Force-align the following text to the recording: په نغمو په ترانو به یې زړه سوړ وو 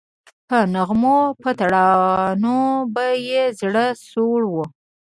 په 0.47 0.57
نغمو 0.73 1.19
په 1.41 1.49
ترانو 1.59 2.59
به 2.93 3.05
یې 3.29 3.43
زړه 3.59 3.85
سوړ 4.09 4.41
وو 4.51 4.63